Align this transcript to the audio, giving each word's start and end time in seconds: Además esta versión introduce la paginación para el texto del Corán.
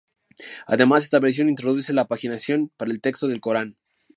Además 0.65 1.03
esta 1.03 1.19
versión 1.19 1.47
introduce 1.47 1.93
la 1.93 2.07
paginación 2.07 2.71
para 2.75 2.89
el 2.89 3.01
texto 3.01 3.27
del 3.27 3.39
Corán. 3.39 3.77